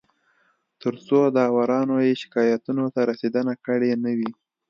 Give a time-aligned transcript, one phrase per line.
[0.81, 4.31] تر څو داورانو یې شکایتونو ته رسېدنه کړې نه وي